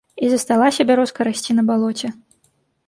І 0.27 0.29
засталася 0.33 0.85
бярозка 0.91 1.19
расці 1.29 1.51
на 1.59 1.63
балоце. 1.69 2.07